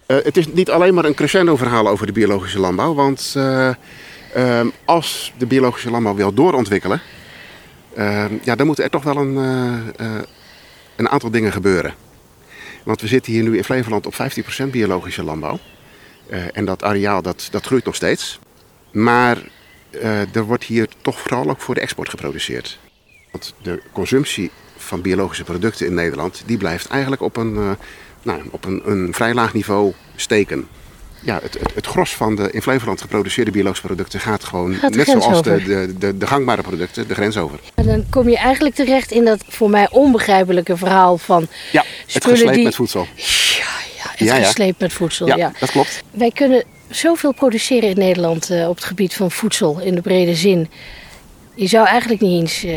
het 0.06 0.38
is 0.38 0.48
niet 0.48 0.70
alleen 0.70 0.94
maar 0.94 1.06
een 1.06 1.14
crescendo 1.14 1.56
verhaal 1.56 1.88
over 1.88 2.06
de 2.06 2.12
biologische 2.12 2.60
landbouw, 2.60 2.94
want 2.94 3.38
als 4.86 5.34
de 5.38 5.46
biologische 5.46 5.92
landbouw 5.92 6.16
wil 6.16 6.34
doorontwikkelen, 6.34 7.02
ja, 8.44 8.56
dan 8.56 8.66
moeten 8.66 8.84
er 8.84 8.90
toch 8.90 9.04
wel 9.04 9.18
een, 9.18 9.36
een 10.96 11.10
aantal 11.10 11.32
dingen 11.32 11.52
gebeuren. 11.52 11.94
Want 12.84 13.02
we 13.02 13.08
zitten 13.08 13.34
hier 13.34 13.44
nu 13.44 13.58
in 13.58 13.64
Flevoland 13.64 14.06
op 14.06 14.14
15% 14.66 14.70
biologische 14.70 15.24
landbouw. 15.24 15.60
Uh, 16.30 16.44
en 16.54 16.66
dat 16.66 16.84
areaal 16.84 17.22
dat, 17.22 17.48
dat 17.52 17.66
groeit 17.66 17.86
nog 17.86 17.96
steeds. 17.96 18.40
Maar 18.92 19.38
uh, 19.92 20.36
er 20.36 20.44
wordt 20.44 20.64
hier 20.64 20.88
toch 21.02 21.20
vooral 21.20 21.50
ook 21.50 21.62
voor 21.62 21.76
de 21.76 21.82
export 21.82 22.10
geproduceerd. 22.10 22.80
Want 23.32 23.54
de 23.62 23.82
consumptie 23.92 24.52
van 24.78 25.02
biologische 25.02 25.44
producten 25.44 25.86
in 25.86 25.94
Nederland 25.94 26.44
die 26.46 26.58
blijft 26.58 26.88
eigenlijk 26.88 27.22
op 27.22 27.38
een, 27.38 27.54
uh, 27.54 27.72
nou, 28.22 28.42
op 28.52 28.66
een, 28.66 28.82
een 28.86 29.14
vrij 29.14 29.34
laag 29.34 29.54
niveau 29.54 29.94
steken. 30.16 30.68
Ja, 31.22 31.40
het, 31.42 31.54
het, 31.60 31.76
het, 31.76 31.86
gros 31.86 32.16
van 32.16 32.36
de 32.36 32.52
in 32.52 32.62
Flevoland 32.62 33.02
geproduceerde 33.02 33.52
biologische 33.52 33.86
producten 33.86 34.20
gaat 34.20 34.44
gewoon 34.44 34.74
gaat 34.74 34.96
net 34.96 35.06
zoals 35.06 35.42
de, 35.42 35.64
de, 35.64 35.98
de, 35.98 36.18
de, 36.18 36.28
gangbare 36.28 36.62
producten 36.62 37.08
de 37.08 37.14
grens 37.14 37.38
over. 37.38 37.60
En 37.76 37.86
dan 37.86 38.06
kom 38.10 38.30
je 38.30 38.38
eigenlijk 38.38 38.76
terecht 38.76 39.12
in 39.12 39.26
dat 39.26 39.44
voor 39.48 39.70
mij 39.70 39.90
onbegrijpelijke 39.92 40.78
verhaal 40.78 41.18
van. 41.18 41.48
Ja, 41.72 41.86
het 42.08 42.26
gesleept 42.26 42.54
die... 42.54 42.64
met 42.64 42.76
voedsel. 42.76 43.08
Ja, 43.16 43.68
het 44.20 44.38
ja, 44.38 44.44
gesleept 44.44 44.80
met 44.80 44.94
voedsel. 44.94 45.28
Ja, 45.28 45.36
ja, 45.36 45.52
dat 45.60 45.72
klopt. 45.72 46.04
Wij 46.12 46.32
kunnen 46.32 46.64
zoveel 46.90 47.34
produceren 47.34 47.90
in 47.90 47.98
Nederland 47.98 48.52
uh, 48.52 48.70
op 48.70 48.76
het 48.76 48.86
gebied 48.86 49.14
van 49.14 49.32
voedsel 49.32 49.80
in 49.80 49.96
de 49.96 50.02
brede 50.02 50.36
zin. 50.36 50.70
Je 51.54 51.68
zou 51.68 51.88
eigenlijk 51.88 52.22
niet 52.22 52.42
eens 52.42 52.66
uh, 52.66 52.74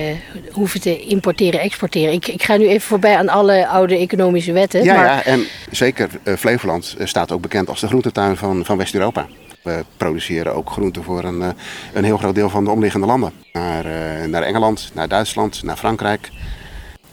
hoeven 0.52 0.80
te 0.80 1.00
importeren, 1.00 1.60
exporteren. 1.60 2.12
Ik, 2.12 2.26
ik, 2.26 2.42
ga 2.42 2.56
nu 2.56 2.68
even 2.68 2.88
voorbij 2.88 3.16
aan 3.16 3.28
alle 3.28 3.68
oude 3.68 3.96
economische 3.96 4.52
wetten. 4.52 4.84
Ja, 4.84 4.94
maar... 4.94 5.04
ja 5.04 5.24
en 5.24 5.46
zeker 5.70 6.08
uh, 6.24 6.34
Flevoland 6.34 6.96
staat 7.04 7.32
ook 7.32 7.40
bekend 7.40 7.68
als 7.68 7.80
de 7.80 7.86
groentetuin 7.86 8.36
van, 8.36 8.64
van 8.64 8.76
West-Europa. 8.76 9.26
We 9.62 9.84
produceren 9.96 10.54
ook 10.54 10.70
groenten 10.70 11.02
voor 11.02 11.24
een, 11.24 11.54
een 11.92 12.04
heel 12.04 12.16
groot 12.16 12.34
deel 12.34 12.48
van 12.48 12.64
de 12.64 12.70
omliggende 12.70 13.06
landen. 13.06 13.32
Naar, 13.52 13.84
naar 14.28 14.42
Engeland, 14.42 14.90
naar 14.94 15.08
Duitsland, 15.08 15.62
naar 15.62 15.76
Frankrijk. 15.76 16.30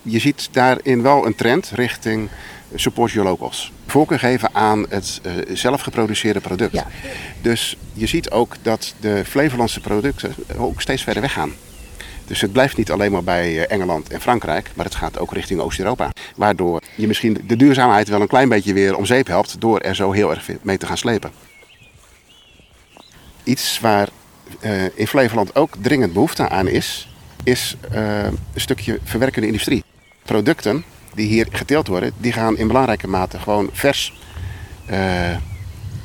Je 0.01 0.19
ziet 0.19 0.49
daarin 0.51 1.01
wel 1.01 1.25
een 1.25 1.35
trend 1.35 1.71
richting 1.75 2.29
support 2.75 3.11
your 3.11 3.29
locals. 3.29 3.71
Voorkeur 3.85 4.19
geven 4.19 4.49
aan 4.53 4.85
het 4.89 5.21
uh, 5.25 5.55
zelf 5.55 5.81
geproduceerde 5.81 6.39
product. 6.39 6.73
Ja. 6.73 6.87
Dus 7.41 7.77
je 7.93 8.07
ziet 8.07 8.29
ook 8.29 8.55
dat 8.61 8.93
de 8.99 9.23
Flevolandse 9.25 9.79
producten 9.79 10.35
ook 10.57 10.81
steeds 10.81 11.03
verder 11.03 11.21
weggaan. 11.21 11.53
Dus 12.29 12.41
het 12.41 12.51
blijft 12.51 12.77
niet 12.77 12.91
alleen 12.91 13.11
maar 13.11 13.23
bij 13.23 13.57
eh, 13.57 13.75
Engeland 13.75 14.09
en 14.09 14.21
Frankrijk, 14.21 14.71
maar 14.75 14.85
het 14.85 14.95
gaat 14.95 15.19
ook 15.19 15.33
richting 15.33 15.59
Oost-Europa. 15.59 16.11
Waardoor 16.35 16.81
je 16.95 17.07
misschien 17.07 17.41
de 17.47 17.55
duurzaamheid 17.55 18.07
wel 18.07 18.21
een 18.21 18.27
klein 18.27 18.49
beetje 18.49 18.73
weer 18.73 18.95
om 18.95 19.05
zeep 19.05 19.27
helpt 19.27 19.61
door 19.61 19.79
er 19.79 19.95
zo 19.95 20.11
heel 20.11 20.29
erg 20.29 20.49
mee 20.61 20.77
te 20.77 20.85
gaan 20.85 20.97
slepen. 20.97 21.31
Iets 23.43 23.79
waar 23.79 24.09
uh, 24.61 24.83
in 24.93 25.07
Flevoland 25.07 25.55
ook 25.55 25.75
dringend 25.81 26.13
behoefte 26.13 26.49
aan 26.49 26.67
is, 26.67 27.13
is 27.43 27.75
uh, 27.93 28.23
een 28.23 28.37
stukje 28.55 28.99
verwerkende 29.03 29.47
industrie. 29.47 29.83
Producten 30.25 30.83
die 31.19 31.27
hier 31.27 31.47
geteeld 31.51 31.87
worden, 31.87 32.11
die 32.17 32.31
gaan 32.31 32.57
in 32.57 32.67
belangrijke 32.67 33.07
mate 33.07 33.39
gewoon 33.39 33.69
vers 33.73 34.13
uh, 34.91 34.97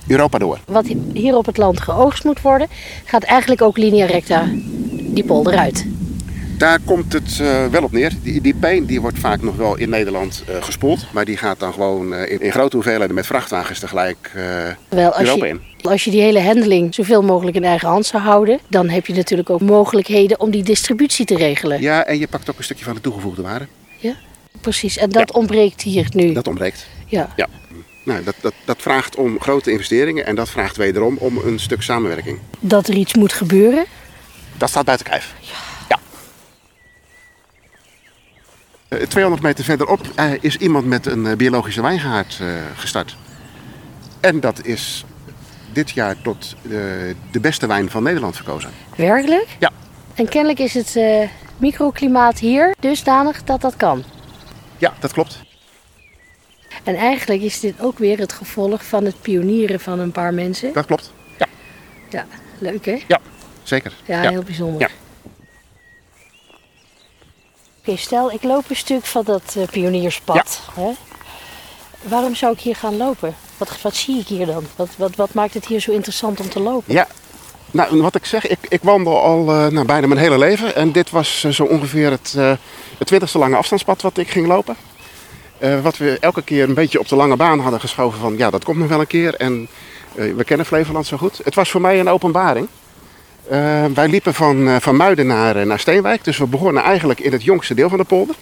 Europa 0.06 0.38
door. 0.38 0.58
Wat 0.66 0.86
hier 1.12 1.36
op 1.36 1.46
het 1.46 1.56
land 1.56 1.80
geoogst 1.80 2.24
moet 2.24 2.40
worden, 2.40 2.68
gaat 3.04 3.22
eigenlijk 3.22 3.62
ook 3.62 3.76
linea 3.76 4.06
recta 4.06 4.48
die 4.90 5.24
polder 5.24 5.56
uit. 5.56 5.86
Daar 6.58 6.78
komt 6.84 7.12
het 7.12 7.38
uh, 7.40 7.66
wel 7.66 7.82
op 7.82 7.92
neer. 7.92 8.12
Die, 8.22 8.40
die 8.40 8.54
pijn 8.54 8.84
die 8.84 9.00
wordt 9.00 9.18
vaak 9.18 9.42
nog 9.42 9.56
wel 9.56 9.76
in 9.76 9.88
Nederland 9.88 10.44
uh, 10.48 10.62
gespoeld. 10.62 11.06
Maar 11.12 11.24
die 11.24 11.36
gaat 11.36 11.60
dan 11.60 11.72
gewoon 11.72 12.12
uh, 12.12 12.30
in, 12.30 12.40
in, 12.40 12.52
grote 12.52 12.76
hoeveelheden 12.76 13.14
met 13.14 13.26
vrachtwagens 13.26 13.78
tegelijk 13.78 14.30
wel, 14.88 15.10
als 15.10 15.28
Europa 15.28 15.46
je, 15.46 15.52
in. 15.52 15.60
Als 15.80 16.04
je 16.04 16.10
die 16.10 16.20
hele 16.20 16.40
handeling 16.40 16.94
zoveel 16.94 17.22
mogelijk 17.22 17.56
in 17.56 17.64
eigen 17.64 17.88
hand 17.88 18.06
zou 18.06 18.22
houden... 18.22 18.58
dan 18.68 18.88
heb 18.88 19.06
je 19.06 19.14
natuurlijk 19.14 19.50
ook 19.50 19.60
mogelijkheden 19.60 20.40
om 20.40 20.50
die 20.50 20.62
distributie 20.62 21.26
te 21.26 21.36
regelen. 21.36 21.80
Ja, 21.80 22.04
en 22.04 22.18
je 22.18 22.28
pakt 22.28 22.50
ook 22.50 22.58
een 22.58 22.64
stukje 22.64 22.84
van 22.84 22.94
de 22.94 23.00
toegevoegde 23.00 23.42
waarde. 23.42 23.66
Precies. 24.60 24.96
En 24.96 25.10
dat 25.10 25.32
ontbreekt 25.32 25.82
hier 25.82 26.08
nu. 26.14 26.32
Dat 26.32 26.46
ontbreekt. 26.46 26.86
Ja. 27.06 27.32
ja. 27.36 27.48
Nou, 28.04 28.24
dat, 28.24 28.34
dat, 28.40 28.54
dat 28.64 28.82
vraagt 28.82 29.16
om 29.16 29.40
grote 29.40 29.70
investeringen 29.70 30.26
en 30.26 30.34
dat 30.34 30.50
vraagt 30.50 30.76
wederom 30.76 31.16
om 31.16 31.38
een 31.38 31.58
stuk 31.58 31.82
samenwerking. 31.82 32.38
Dat 32.60 32.88
er 32.88 32.94
iets 32.94 33.14
moet 33.14 33.32
gebeuren? 33.32 33.84
Dat 34.56 34.68
staat 34.68 34.84
buiten 34.84 35.06
kijf. 35.06 35.34
Ja. 35.40 35.56
ja. 35.88 35.98
Uh, 38.98 39.06
200 39.06 39.42
meter 39.42 39.64
verderop 39.64 40.00
uh, 40.18 40.32
is 40.40 40.56
iemand 40.56 40.86
met 40.86 41.06
een 41.06 41.24
uh, 41.24 41.32
biologische 41.36 41.82
wijngaard 41.82 42.40
gestart. 42.76 43.16
En 44.20 44.40
dat 44.40 44.66
is 44.66 45.04
dit 45.72 45.90
jaar 45.90 46.16
tot 46.22 46.56
de 47.30 47.40
beste 47.40 47.66
wijn 47.66 47.90
van 47.90 48.02
Nederland 48.02 48.36
verkozen. 48.36 48.70
Werkelijk? 48.96 49.46
Ja. 49.58 49.70
En 50.14 50.28
kennelijk 50.28 50.58
is 50.58 50.74
het 50.74 50.98
microklimaat 51.56 52.38
hier 52.38 52.74
dusdanig 52.80 53.44
dat 53.44 53.60
dat 53.60 53.76
kan. 53.76 54.04
Ja, 54.78 54.94
dat 55.00 55.12
klopt. 55.12 55.38
En 56.84 56.96
eigenlijk 56.96 57.42
is 57.42 57.60
dit 57.60 57.80
ook 57.80 57.98
weer 57.98 58.18
het 58.18 58.32
gevolg 58.32 58.84
van 58.84 59.04
het 59.04 59.20
pionieren 59.20 59.80
van 59.80 59.98
een 59.98 60.12
paar 60.12 60.34
mensen. 60.34 60.72
Dat 60.72 60.86
klopt. 60.86 61.12
Ja. 61.38 61.46
Ja, 62.10 62.26
leuk 62.58 62.84
hè? 62.84 63.02
Ja, 63.08 63.20
zeker. 63.62 63.92
Ja, 64.04 64.20
heel 64.30 64.42
bijzonder. 64.42 64.80
Ja. 64.80 64.88
Oké, 67.78 67.96
stel 67.96 68.32
ik 68.32 68.42
loop 68.42 68.70
een 68.70 68.76
stuk 68.76 69.04
van 69.04 69.24
dat 69.24 69.54
uh, 69.58 69.66
pionierspad. 69.66 70.60
Ja. 70.76 70.82
Hè? 70.82 70.92
Waarom 72.02 72.34
zou 72.34 72.52
ik 72.52 72.60
hier 72.60 72.76
gaan 72.76 72.96
lopen? 72.96 73.34
Wat, 73.56 73.82
wat 73.82 73.94
zie 73.94 74.18
ik 74.20 74.26
hier 74.26 74.46
dan? 74.46 74.66
Wat, 74.76 74.88
wat, 74.96 75.16
wat 75.16 75.34
maakt 75.34 75.54
het 75.54 75.66
hier 75.66 75.80
zo 75.80 75.92
interessant 75.92 76.40
om 76.40 76.48
te 76.48 76.60
lopen? 76.60 76.94
Ja, 76.94 77.08
nou, 77.74 78.02
wat 78.02 78.14
ik 78.14 78.24
zeg, 78.24 78.46
ik, 78.46 78.58
ik 78.68 78.82
wandel 78.82 79.22
al 79.22 79.40
uh, 79.40 79.66
nou, 79.66 79.86
bijna 79.86 80.06
mijn 80.06 80.20
hele 80.20 80.38
leven. 80.38 80.76
En 80.76 80.92
dit 80.92 81.10
was 81.10 81.42
uh, 81.46 81.52
zo 81.52 81.64
ongeveer 81.64 82.10
het, 82.10 82.34
uh, 82.36 82.52
het 82.98 83.06
twintigste 83.06 83.38
lange 83.38 83.56
afstandspad 83.56 84.02
wat 84.02 84.18
ik 84.18 84.28
ging 84.28 84.46
lopen. 84.46 84.76
wat 85.82 85.96
we 85.96 86.16
elke 86.20 86.42
keer 86.42 86.68
een 86.68 86.74
beetje 86.74 86.98
op 86.98 87.08
de 87.08 87.16
lange 87.16 87.36
baan 87.36 87.60
hadden 87.60 87.80
geschoven 87.80 88.20
van 88.20 88.36
ja, 88.36 88.50
dat 88.50 88.64
komt 88.64 88.78
nog 88.78 88.88
wel 88.88 89.00
een 89.00 89.06
keer. 89.06 89.34
En 89.34 89.68
we 90.14 90.44
kennen 90.44 90.66
Flevoland 90.66 91.06
zo 91.06 91.16
goed. 91.16 91.40
Het 91.44 91.54
was 91.54 91.70
voor 91.70 91.80
mij 91.80 92.00
een 92.00 92.08
openbaring. 92.08 92.68
wij 93.94 94.08
liepen 94.08 94.34
van, 94.34 94.80
van 94.80 94.96
Muiden 94.96 95.26
naar, 95.26 95.66
naar 95.66 95.78
Steenwijk. 95.78 96.24
Dus 96.24 96.38
we 96.38 96.46
begonnen 96.46 96.82
eigenlijk 96.82 97.20
in 97.20 97.32
het 97.32 97.44
jongste 97.44 97.74
deel 97.74 97.88
van 97.88 97.98
de 97.98 98.04
polder. 98.04 98.34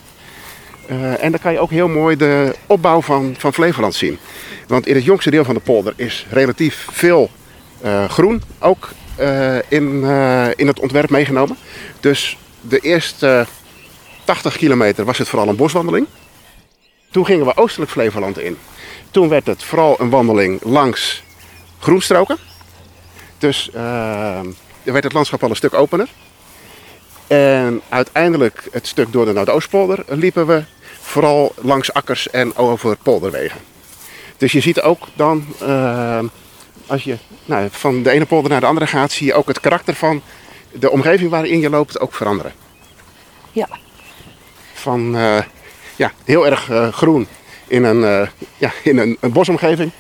en 1.21 1.31
dan 1.31 1.41
kan 1.41 1.53
je 1.53 1.59
ook 1.59 1.71
heel 1.71 1.89
mooi 1.89 2.17
de 2.17 2.55
opbouw 2.67 3.01
van, 3.01 3.35
van 3.39 3.53
Flevoland 3.53 3.95
zien. 3.95 4.19
Want 4.67 4.87
in 4.87 4.95
het 4.95 5.05
jongste 5.05 5.31
deel 5.31 5.45
van 5.45 5.55
de 5.55 5.61
polder 5.61 5.93
is 5.97 6.27
relatief 6.31 6.87
veel 6.91 7.31
groen. 8.09 8.43
Ook 8.59 8.89
in, 9.69 10.01
uh, 10.03 10.47
in 10.57 10.67
het 10.67 10.81
ontwerp 10.81 11.11
meegenomen. 11.11 11.57
Dus 12.01 12.37
de 12.61 12.79
eerste 12.79 13.47
80 14.25 14.57
kilometer 14.57 15.05
was 15.05 15.19
het 15.19 15.29
vooral 15.29 15.49
een 15.49 15.57
boswandeling. 15.57 16.07
Toen 17.11 17.27
gingen 17.27 17.47
we 17.47 17.57
oostelijk 17.57 17.91
Flevoland 17.91 18.39
in. 18.39 18.59
Toen 19.11 19.29
werd 19.29 19.47
het 19.47 19.65
vooral 19.65 20.01
een 20.01 20.11
wandeling 20.11 20.63
langs 20.65 21.23
groenstroken. 21.79 22.37
Dus 23.39 23.71
uh, 23.75 24.41
werd 24.83 25.05
het 25.05 25.13
landschap 25.13 25.43
al 25.43 25.51
een 25.51 25.57
stuk 25.57 25.75
opener. 25.75 26.09
En 27.27 27.81
uiteindelijk 27.89 28.69
het 28.71 28.87
stuk 28.87 29.13
door 29.13 29.25
de 29.25 29.33
Noordoostpolder 29.33 30.05
liepen 30.07 30.47
we 30.47 30.65
vooral 31.01 31.55
langs 31.57 31.93
akkers 31.93 32.31
en 32.31 32.57
over 32.57 32.97
polderwegen. 33.03 33.61
Dus 34.37 34.53
je 34.53 34.61
ziet 34.61 34.81
ook 34.81 35.07
dan 35.15 35.47
als 36.87 37.05
je 37.05 37.17
nou, 37.45 37.69
van 37.71 38.03
de 38.03 38.11
ene 38.11 38.27
polder 38.27 38.51
naar 38.51 38.61
de 38.61 38.67
andere 38.67 38.87
gaat, 38.87 39.13
zie 39.13 39.27
je 39.27 39.35
ook 39.35 39.49
het 39.49 39.61
karakter 39.61 39.95
van 39.95 40.23
de 40.73 40.91
omgeving 40.91 41.31
waarin 41.31 41.61
je 41.61 41.71
loopt 41.71 42.01
ook 42.01 42.15
veranderen. 42.15 42.53
Ja. 43.53 43.69
Van 44.73 45.17
uh, 45.17 45.39
ja, 45.97 46.13
heel 46.25 46.47
erg 46.47 46.71
uh, 46.71 46.89
groen 46.89 47.27
in 47.67 47.85
een, 47.85 47.97
uh, 47.97 48.29
ja, 48.57 48.73
in 48.83 48.99
een, 48.99 49.17
een, 49.21 49.33
bosomgeving 49.33 49.91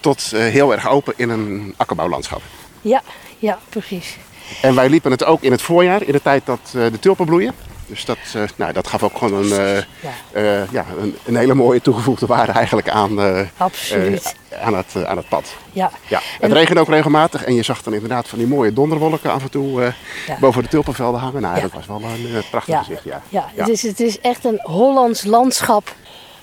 tot 0.00 0.22
heel 0.30 0.72
erg 0.72 0.88
open 0.88 1.14
in 1.16 1.28
een 1.28 1.74
akkerbouwlandschap. 1.76 2.42
Ja, 2.80 3.02
ja, 3.38 3.58
precies. 3.68 4.16
En 4.62 4.74
wij 4.74 4.88
liepen 4.88 5.10
het 5.10 5.24
ook 5.24 5.42
in 5.42 5.50
het 5.50 5.62
voorjaar, 5.62 6.02
in 6.02 6.12
de 6.12 6.22
tijd 6.22 6.46
dat 6.46 6.60
de 6.72 6.98
tulpen 7.00 7.26
bloeien. 7.26 7.54
Dus 7.90 8.04
dat, 8.04 8.18
uh, 8.36 8.42
nou, 8.56 8.72
dat 8.72 8.86
gaf 8.86 9.02
ook 9.02 9.18
gewoon 9.18 9.34
een, 9.34 9.60
uh, 9.60 9.76
ja. 9.76 9.82
Uh, 10.32 10.72
ja 10.72 10.84
een, 11.00 11.16
een, 11.24 11.36
hele 11.36 11.54
mooie 11.54 11.80
toegevoegde 11.80 12.26
waarde 12.26 12.52
eigenlijk 12.52 12.88
aan, 12.88 13.18
Absoluut. 13.56 14.34
aan, 14.62 14.74
het, 14.74 15.04
aan 15.04 15.16
het 15.16 15.28
pad. 15.28 15.54
Ja. 15.72 15.90
Ja, 16.08 16.20
het 16.40 16.52
regende 16.52 16.80
ook 16.80 16.88
regelmatig 16.88 17.44
en 17.44 17.54
je 17.54 17.62
zag 17.62 17.82
dan 17.82 17.94
inderdaad 17.94 18.28
van 18.28 18.38
die 18.38 18.46
mooie 18.46 18.72
donderwolken 18.72 19.32
af 19.32 19.42
en 19.42 19.50
toe 19.50 19.94
ja. 20.26 20.36
boven 20.40 20.62
de 20.62 20.68
tulpenvelden 20.68 21.20
hangen. 21.20 21.42
Nou, 21.42 21.60
dat 21.60 21.72
was 21.72 21.86
wel 21.86 22.02
een 22.02 22.42
prachtig 22.50 22.78
gezicht. 22.78 23.04
Ja, 23.04 23.22
ja. 23.28 23.66
Is, 23.66 23.82
het 23.82 24.00
is 24.00 24.20
echt 24.20 24.44
een 24.44 24.58
Hollands 24.62 25.24
landschap 25.24 25.94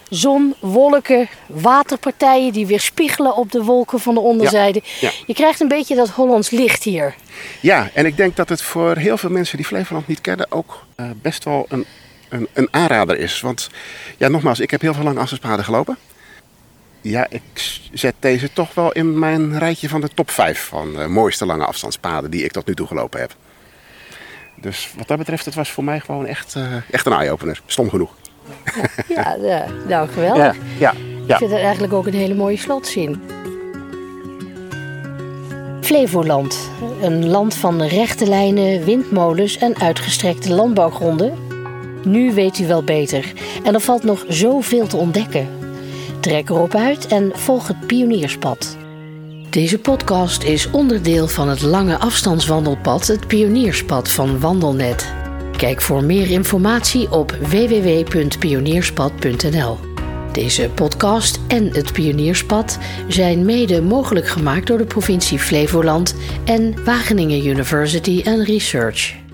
zon, 0.09 0.55
wolken, 0.59 1.29
waterpartijen 1.47 2.53
die 2.53 2.67
weer 2.67 2.79
spiegelen 2.79 3.35
op 3.35 3.51
de 3.51 3.63
wolken 3.63 3.99
van 3.99 4.13
de 4.13 4.19
onderzijde. 4.19 4.81
Ja, 4.83 5.07
ja. 5.07 5.11
Je 5.25 5.33
krijgt 5.33 5.59
een 5.59 5.67
beetje 5.67 5.95
dat 5.95 6.09
Hollands 6.09 6.49
licht 6.49 6.83
hier. 6.83 7.15
Ja, 7.59 7.89
en 7.93 8.05
ik 8.05 8.17
denk 8.17 8.35
dat 8.35 8.49
het 8.49 8.61
voor 8.61 8.95
heel 8.95 9.17
veel 9.17 9.29
mensen 9.29 9.57
die 9.57 9.65
Flevoland 9.65 10.07
niet 10.07 10.21
kennen 10.21 10.51
ook 10.51 10.85
uh, 10.95 11.09
best 11.21 11.43
wel 11.43 11.65
een, 11.69 11.85
een, 12.29 12.47
een, 12.53 12.67
aanrader 12.71 13.19
is. 13.19 13.41
Want 13.41 13.69
ja, 14.17 14.27
nogmaals, 14.27 14.59
ik 14.59 14.71
heb 14.71 14.81
heel 14.81 14.93
veel 14.93 15.03
lange 15.03 15.19
afstandspaden 15.19 15.65
gelopen. 15.65 15.97
Ja, 17.01 17.27
ik 17.29 17.41
zet 17.93 18.15
deze 18.19 18.53
toch 18.53 18.73
wel 18.73 18.91
in 18.91 19.19
mijn 19.19 19.59
rijtje 19.59 19.89
van 19.89 20.01
de 20.01 20.09
top 20.13 20.31
5 20.31 20.65
van 20.65 20.93
de 20.93 21.07
mooiste 21.07 21.45
lange 21.45 21.65
afstandspaden 21.65 22.31
die 22.31 22.43
ik 22.43 22.51
tot 22.51 22.67
nu 22.67 22.75
toe 22.75 22.87
gelopen 22.87 23.19
heb. 23.19 23.35
Dus 24.61 24.89
wat 24.97 25.07
dat 25.07 25.17
betreft, 25.17 25.45
het 25.45 25.55
was 25.55 25.71
voor 25.71 25.83
mij 25.83 25.99
gewoon 25.99 26.25
echt, 26.25 26.55
uh, 26.55 26.75
echt 26.91 27.05
een 27.05 27.13
eye-opener. 27.13 27.61
Stom 27.65 27.89
genoeg. 27.89 28.13
Ja, 29.07 29.37
ja 29.41 29.65
nou 29.87 30.09
geweldig. 30.09 30.43
Ja, 30.43 30.53
ja, 30.77 30.93
ja. 31.25 31.33
Ik 31.33 31.37
vind 31.37 31.51
het 31.51 31.61
eigenlijk 31.61 31.93
ook 31.93 32.07
een 32.07 32.13
hele 32.13 32.35
mooie 32.35 32.57
slotzin. 32.57 33.21
Flevoland, 35.81 36.69
een 37.01 37.29
land 37.29 37.55
van 37.55 37.81
rechte 37.81 38.27
lijnen, 38.27 38.83
windmolens 38.83 39.57
en 39.57 39.79
uitgestrekte 39.79 40.53
landbouwgronden. 40.53 41.33
Nu 42.03 42.33
weet 42.33 42.59
u 42.59 42.67
wel 42.67 42.83
beter 42.83 43.33
en 43.63 43.73
er 43.73 43.79
valt 43.81 44.03
nog 44.03 44.25
zoveel 44.27 44.87
te 44.87 44.97
ontdekken. 44.97 45.47
Trek 46.19 46.49
erop 46.49 46.75
uit 46.75 47.07
en 47.07 47.31
volg 47.33 47.67
het 47.67 47.87
pionierspad. 47.87 48.77
Deze 49.49 49.79
podcast 49.79 50.43
is 50.43 50.71
onderdeel 50.71 51.27
van 51.27 51.49
het 51.49 51.61
lange 51.61 51.97
afstandswandelpad, 51.97 53.07
het 53.07 53.27
pionierspad 53.27 54.09
van 54.09 54.39
Wandelnet. 54.39 55.16
Kijk 55.57 55.81
voor 55.81 56.03
meer 56.03 56.31
informatie 56.31 57.11
op 57.11 57.31
www.pionierspad.nl. 57.31 59.77
Deze 60.31 60.69
podcast 60.75 61.39
en 61.47 61.73
het 61.73 61.93
Pionierspad 61.93 62.77
zijn 63.07 63.45
mede 63.45 63.81
mogelijk 63.81 64.27
gemaakt 64.27 64.67
door 64.67 64.77
de 64.77 64.85
provincie 64.85 65.39
Flevoland 65.39 66.15
en 66.45 66.83
Wageningen 66.83 67.45
University 67.45 68.21
and 68.25 68.47
Research. 68.47 69.26